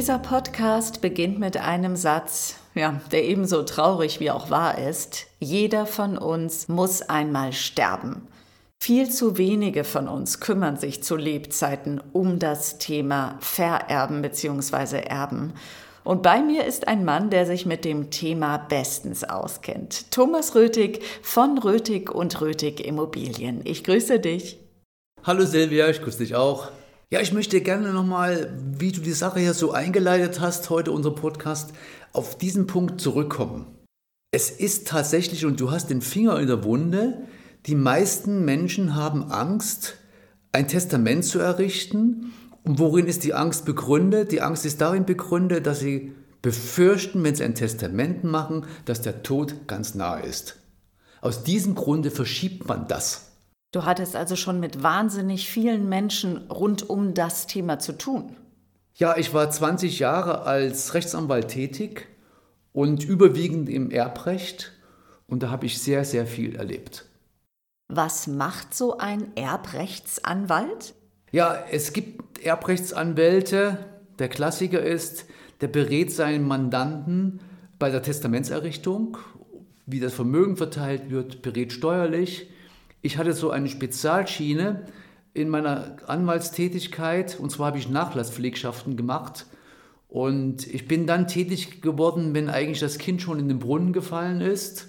[0.00, 5.26] Dieser Podcast beginnt mit einem Satz, ja, der ebenso traurig wie auch wahr ist.
[5.40, 8.26] Jeder von uns muss einmal sterben.
[8.82, 15.00] Viel zu wenige von uns kümmern sich zu Lebzeiten um das Thema Vererben bzw.
[15.00, 15.52] Erben.
[16.02, 20.10] Und bei mir ist ein Mann, der sich mit dem Thema bestens auskennt.
[20.10, 23.60] Thomas Rötig von Rötig und Rötig Immobilien.
[23.64, 24.60] Ich grüße dich.
[25.24, 26.68] Hallo Silvia, ich grüße dich auch.
[27.12, 31.10] Ja, ich möchte gerne nochmal, wie du die Sache hier so eingeleitet hast, heute unser
[31.10, 31.72] Podcast,
[32.12, 33.66] auf diesen Punkt zurückkommen.
[34.30, 37.26] Es ist tatsächlich, und du hast den Finger in der Wunde,
[37.66, 39.96] die meisten Menschen haben Angst,
[40.52, 42.32] ein Testament zu errichten.
[42.62, 44.30] Und worin ist die Angst begründet?
[44.30, 49.24] Die Angst ist darin begründet, dass sie befürchten, wenn sie ein Testament machen, dass der
[49.24, 50.60] Tod ganz nahe ist.
[51.22, 53.29] Aus diesem Grunde verschiebt man das.
[53.72, 58.36] Du hattest also schon mit wahnsinnig vielen Menschen rund um das Thema zu tun.
[58.94, 62.08] Ja, ich war 20 Jahre als Rechtsanwalt tätig
[62.72, 64.72] und überwiegend im Erbrecht
[65.28, 67.06] und da habe ich sehr, sehr viel erlebt.
[67.88, 70.94] Was macht so ein Erbrechtsanwalt?
[71.30, 73.78] Ja, es gibt Erbrechtsanwälte.
[74.18, 75.26] Der Klassiker ist,
[75.60, 77.40] der berät seinen Mandanten
[77.78, 79.18] bei der Testamentserrichtung,
[79.86, 82.48] wie das Vermögen verteilt wird, berät steuerlich.
[83.02, 84.86] Ich hatte so eine Spezialschiene
[85.32, 89.46] in meiner Anwaltstätigkeit und zwar habe ich Nachlasspflegschaften gemacht.
[90.08, 94.40] Und ich bin dann tätig geworden, wenn eigentlich das Kind schon in den Brunnen gefallen
[94.40, 94.88] ist.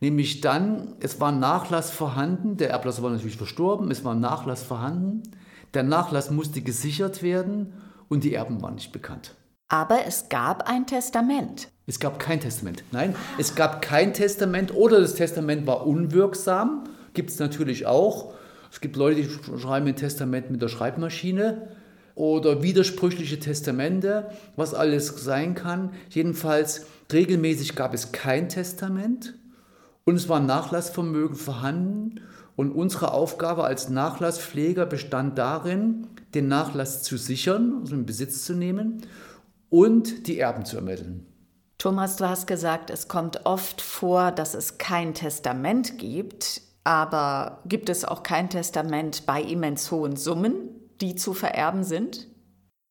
[0.00, 5.22] Nämlich dann, es war Nachlass vorhanden, der Erblasser war natürlich verstorben, es war Nachlass vorhanden,
[5.74, 7.74] der Nachlass musste gesichert werden
[8.08, 9.34] und die Erben waren nicht bekannt.
[9.68, 11.68] Aber es gab ein Testament.
[11.86, 12.82] Es gab kein Testament.
[12.92, 16.84] Nein, es gab kein Testament oder das Testament war unwirksam.
[17.14, 18.34] Gibt es natürlich auch.
[18.70, 21.68] Es gibt Leute, die schreiben ein Testament mit der Schreibmaschine
[22.14, 25.92] oder widersprüchliche Testamente, was alles sein kann.
[26.10, 29.34] Jedenfalls regelmäßig gab es kein Testament.
[30.04, 32.20] Und es war Nachlassvermögen vorhanden.
[32.56, 38.54] Und unsere Aufgabe als Nachlasspfleger bestand darin, den Nachlass zu sichern, also in Besitz zu
[38.54, 39.02] nehmen
[39.70, 41.26] und die Erben zu ermitteln.
[41.78, 47.88] Thomas, du hast gesagt, es kommt oft vor, dass es kein Testament gibt, aber gibt
[47.88, 50.70] es auch kein Testament bei immens hohen Summen,
[51.00, 52.28] die zu vererben sind?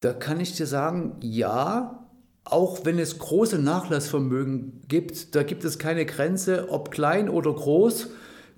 [0.00, 2.08] Da kann ich dir sagen, ja,
[2.44, 8.08] auch wenn es große Nachlassvermögen gibt, da gibt es keine Grenze, ob klein oder groß.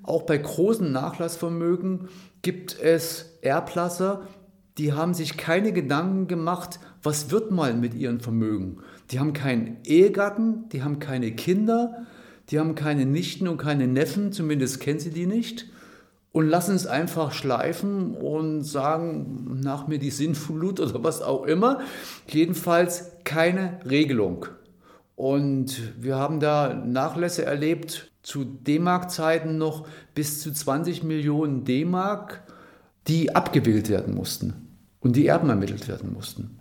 [0.02, 2.08] Auch bei großen Nachlassvermögen
[2.42, 4.26] gibt es Erblasser,
[4.78, 8.78] die haben sich keine Gedanken gemacht, was wird mal mit ihrem Vermögen.
[9.10, 12.06] Die haben keinen Ehegatten, die haben keine Kinder,
[12.52, 15.66] die haben keine Nichten und keine Neffen, zumindest kennen sie die nicht
[16.32, 21.80] und lassen es einfach schleifen und sagen, nach mir die Sinnflut oder was auch immer.
[22.26, 24.46] Jedenfalls keine Regelung.
[25.14, 32.42] Und wir haben da Nachlässe erlebt zu D-Mark-Zeiten noch bis zu 20 Millionen D-Mark,
[33.08, 34.68] die abgewählt werden mussten
[35.00, 36.60] und die Erben ermittelt werden mussten.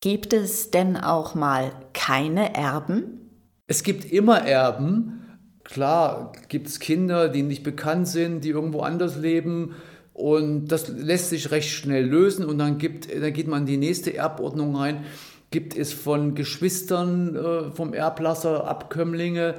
[0.00, 3.30] Gibt es denn auch mal keine Erben?
[3.66, 5.23] Es gibt immer Erben,
[5.64, 9.74] Klar gibt es Kinder, die nicht bekannt sind, die irgendwo anders leben.
[10.12, 12.44] Und das lässt sich recht schnell lösen.
[12.44, 15.04] Und dann, gibt, dann geht man in die nächste Erbordnung rein.
[15.50, 19.54] Gibt es von Geschwistern äh, vom Erblasser Abkömmlinge.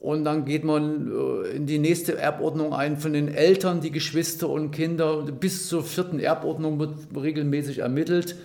[0.00, 4.48] Und dann geht man äh, in die nächste Erbordnung ein von den Eltern, die Geschwister
[4.48, 5.22] und Kinder.
[5.22, 8.36] Bis zur vierten Erbordnung wird regelmäßig ermittelt.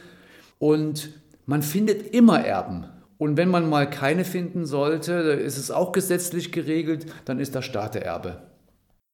[0.58, 1.10] Und
[1.46, 2.86] man findet immer Erben.
[3.18, 7.62] Und wenn man mal keine finden sollte, ist es auch gesetzlich geregelt, dann ist der
[7.62, 8.42] Staat der Erbe.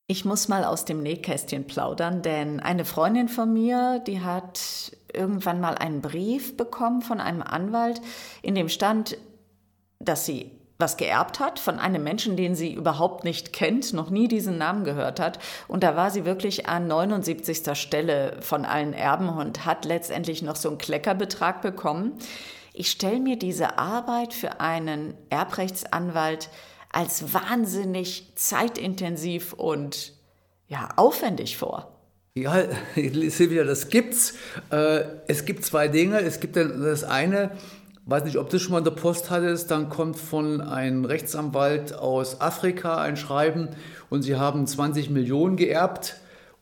[0.07, 5.61] Ich muss mal aus dem Nähkästchen plaudern, denn eine Freundin von mir, die hat irgendwann
[5.61, 8.01] mal einen Brief bekommen von einem Anwalt,
[8.41, 9.17] in dem stand,
[9.99, 14.29] dass sie was geerbt hat von einem Menschen, den sie überhaupt nicht kennt, noch nie
[14.29, 15.37] diesen Namen gehört hat.
[15.67, 17.77] Und da war sie wirklich an 79.
[17.77, 22.13] Stelle von allen Erben und hat letztendlich noch so einen Kleckerbetrag bekommen.
[22.79, 26.49] Ich stelle mir diese Arbeit für einen Erbrechtsanwalt
[26.89, 30.13] als wahnsinnig zeitintensiv und
[30.69, 31.91] ja, aufwendig vor.
[32.35, 32.63] Ja,
[32.95, 34.35] Silvia, das gibt's.
[34.71, 36.21] Äh, es gibt zwei Dinge.
[36.21, 37.51] Es gibt das eine,
[38.05, 41.91] weiß nicht, ob du schon mal in der Post hattest, dann kommt von einem Rechtsanwalt
[41.91, 43.67] aus Afrika ein Schreiben
[44.09, 46.15] und sie haben 20 Millionen geerbt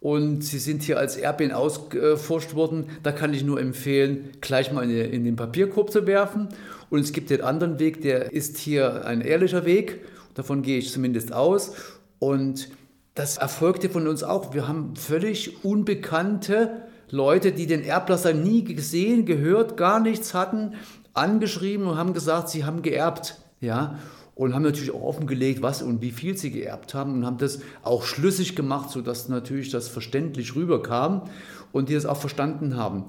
[0.08, 2.86] und Sie sind hier als Erbin ausgeforscht worden.
[3.04, 6.48] Da kann ich nur empfehlen, gleich mal in den Papierkorb zu werfen.
[6.90, 10.06] Und es gibt den anderen Weg, der ist hier ein ehrlicher Weg.
[10.34, 11.74] Davon gehe ich zumindest aus.
[12.20, 12.70] Und
[13.16, 14.54] das erfolgte von uns auch.
[14.54, 20.76] Wir haben völlig unbekannte Leute, die den Erblasser nie gesehen, gehört, gar nichts hatten,
[21.16, 23.42] angeschrieben und haben gesagt, sie haben geerbt.
[23.60, 24.00] Ja,
[24.38, 27.60] und haben natürlich auch offengelegt, was und wie viel sie geerbt haben und haben das
[27.82, 31.24] auch schlüssig gemacht, sodass natürlich das verständlich rüberkam
[31.72, 33.06] und die das auch verstanden haben.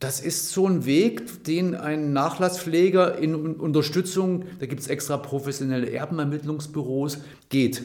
[0.00, 5.90] Das ist so ein Weg, den ein Nachlasspfleger in Unterstützung, da gibt es extra professionelle
[5.90, 7.18] Erbenermittlungsbüros,
[7.50, 7.82] geht.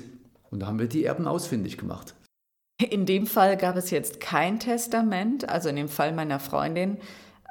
[0.49, 2.15] Und da haben wir die Erben ausfindig gemacht.
[2.81, 6.97] In dem Fall gab es jetzt kein Testament, also in dem Fall meiner Freundin.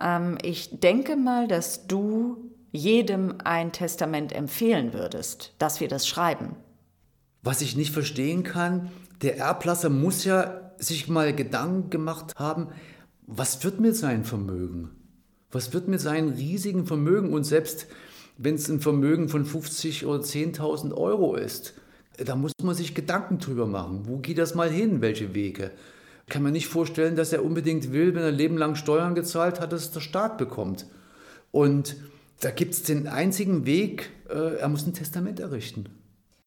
[0.00, 6.56] Ähm, ich denke mal, dass du jedem ein Testament empfehlen würdest, dass wir das schreiben.
[7.42, 8.90] Was ich nicht verstehen kann,
[9.22, 12.68] der Erblasser muss ja sich mal Gedanken gemacht haben,
[13.26, 14.90] was wird mit seinem Vermögen?
[15.50, 17.32] Was wird mit seinem riesigen Vermögen?
[17.32, 17.86] Und selbst
[18.36, 21.74] wenn es ein Vermögen von 50 oder 10.000 Euro ist,
[22.16, 24.02] da muss man sich Gedanken drüber machen.
[24.04, 25.00] Wo geht das mal hin?
[25.00, 25.72] Welche Wege?
[26.26, 29.60] Ich kann mir nicht vorstellen, dass er unbedingt will, wenn er Leben lang Steuern gezahlt
[29.60, 30.86] hat, dass es der Staat bekommt.
[31.50, 31.96] Und
[32.40, 35.86] da gibt es den einzigen Weg, äh, er muss ein Testament errichten.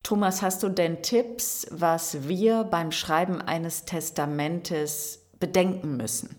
[0.03, 6.35] Thomas, hast du denn Tipps, was wir beim Schreiben eines Testamentes bedenken müssen?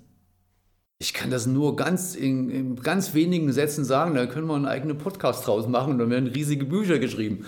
[0.98, 4.66] Ich kann das nur ganz in, in, ganz wenigen Sätzen sagen, da können wir einen
[4.66, 7.44] eigenen Podcast draus machen, da werden riesige Bücher geschrieben.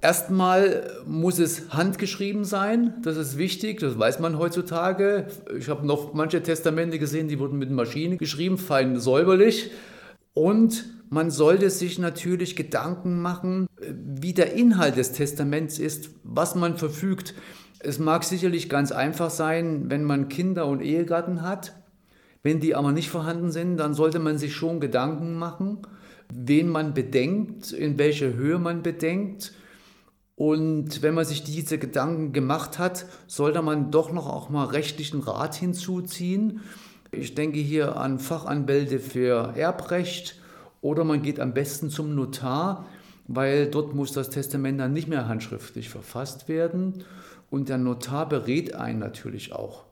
[0.00, 5.26] Erstmal muss es handgeschrieben sein, das ist wichtig, das weiß man heutzutage.
[5.58, 9.72] Ich habe noch manche Testamente gesehen, die wurden mit Maschine geschrieben, fein säuberlich.
[10.34, 16.76] Und man sollte sich natürlich Gedanken machen, wie der Inhalt des Testaments ist, was man
[16.76, 17.34] verfügt.
[17.80, 21.74] Es mag sicherlich ganz einfach sein, wenn man Kinder und Ehegatten hat
[22.42, 25.78] wenn die aber nicht vorhanden sind, dann sollte man sich schon Gedanken machen,
[26.32, 29.52] wen man bedenkt, in welcher Höhe man bedenkt.
[30.36, 35.20] Und wenn man sich diese Gedanken gemacht hat, sollte man doch noch auch mal rechtlichen
[35.20, 36.60] Rat hinzuziehen.
[37.10, 40.40] Ich denke hier an Fachanwälte für Erbrecht
[40.80, 42.86] oder man geht am besten zum Notar,
[43.26, 47.04] weil dort muss das Testament dann nicht mehr handschriftlich verfasst werden
[47.50, 49.84] und der Notar berät einen natürlich auch.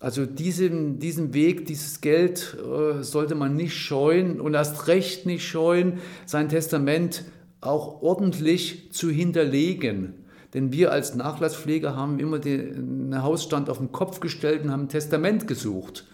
[0.00, 5.46] Also diesen, diesen Weg, dieses Geld äh, sollte man nicht scheuen und erst recht nicht
[5.46, 7.24] scheuen, sein Testament
[7.60, 10.14] auch ordentlich zu hinterlegen.
[10.54, 14.88] Denn wir als Nachlasspfleger haben immer den Hausstand auf den Kopf gestellt und haben ein
[14.88, 16.06] Testament gesucht.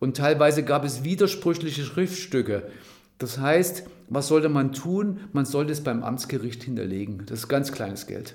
[0.00, 2.64] Und teilweise gab es widersprüchliche Schriftstücke.
[3.24, 5.20] Das heißt, was sollte man tun?
[5.32, 7.22] Man sollte es beim Amtsgericht hinterlegen.
[7.24, 8.34] Das ist ganz kleines Geld.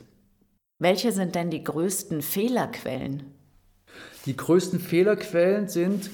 [0.79, 3.21] Welche sind denn die größten Fehlerquellen?
[4.25, 6.09] Die größten Fehlerquellen sind,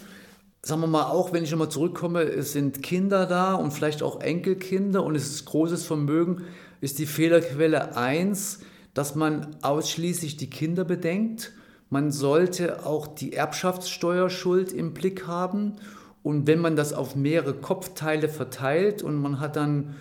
[0.62, 4.19] sagen wir mal, auch wenn ich nochmal zurückkomme, es sind Kinder da und vielleicht auch
[4.19, 6.42] Enkelkinder und es ist großes Vermögen,
[6.81, 8.60] ist die Fehlerquelle 1,
[8.94, 11.54] dass man ausschließlich die Kinder bedenkt.
[11.89, 15.78] Man sollte auch die Erbschaftssteuerschuld im Blick haben.
[16.25, 19.94] Und wenn man das auf mehrere Kopfteile verteilt und man hat dann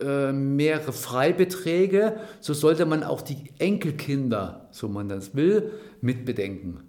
[0.00, 5.70] äh, mehrere Freibeträge, so sollte man auch die Enkelkinder, so man das will,
[6.00, 6.80] mitbedenken.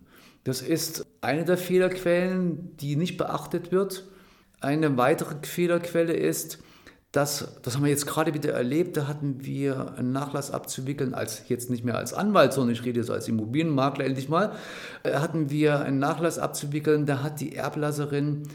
[0.43, 4.07] Das ist eine der Fehlerquellen, die nicht beachtet wird.
[4.59, 6.57] Eine weitere Fehlerquelle ist,
[7.11, 11.47] dass, das haben wir jetzt gerade wieder erlebt, da hatten wir einen Nachlass abzuwickeln, als
[11.47, 14.53] jetzt nicht mehr als Anwalt, sondern ich rede jetzt als Immobilienmakler endlich mal,
[15.03, 18.47] äh, hatten wir einen Nachlass abzuwickeln, da hat die Erblasserin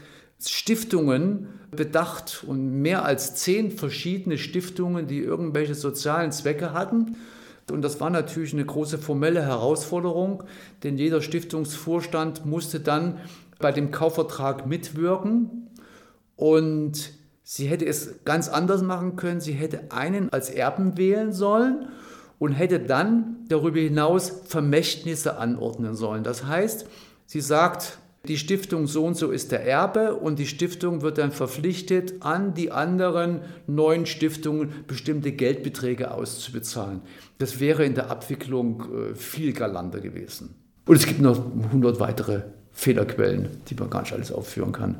[0.49, 7.17] Stiftungen bedacht und mehr als zehn verschiedene Stiftungen, die irgendwelche sozialen Zwecke hatten.
[7.71, 10.43] Und das war natürlich eine große formelle Herausforderung,
[10.83, 13.19] denn jeder Stiftungsvorstand musste dann
[13.59, 15.69] bei dem Kaufvertrag mitwirken.
[16.35, 17.11] Und
[17.43, 19.41] sie hätte es ganz anders machen können.
[19.41, 21.87] Sie hätte einen als Erben wählen sollen
[22.37, 26.23] und hätte dann darüber hinaus Vermächtnisse anordnen sollen.
[26.23, 26.85] Das heißt,
[27.25, 27.97] sie sagt,
[28.27, 32.53] die Stiftung so und so ist der Erbe und die Stiftung wird dann verpflichtet, an
[32.53, 37.01] die anderen neun Stiftungen bestimmte Geldbeträge auszubezahlen.
[37.37, 40.55] Das wäre in der Abwicklung äh, viel galanter gewesen.
[40.85, 44.99] Und es gibt noch 100 weitere Fehlerquellen, die man gar nicht alles aufführen kann.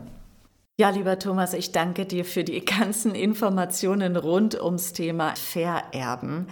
[0.78, 6.48] Ja, lieber Thomas, ich danke dir für die ganzen Informationen rund ums Thema Vererben.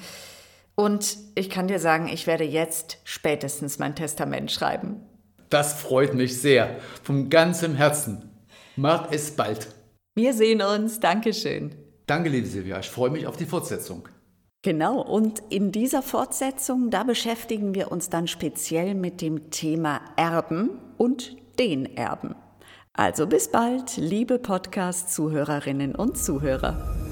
[0.76, 5.02] Und ich kann dir sagen, ich werde jetzt spätestens mein Testament schreiben.
[5.54, 6.78] Das freut mich sehr.
[7.04, 8.32] Von ganzem Herzen.
[8.76, 9.68] Mach es bald.
[10.16, 11.00] Wir sehen uns.
[11.00, 11.76] Dankeschön.
[12.08, 12.80] Danke, liebe Silvia.
[12.80, 14.10] Ich freue mich auf die Fortsetzung.
[14.64, 20.72] Genau, und in dieser Fortsetzung, da beschäftigen wir uns dann speziell mit dem Thema Erben
[20.98, 22.34] und den Erben.
[22.94, 27.03] Also bis bald, liebe Podcast-Zuhörerinnen und Zuhörer.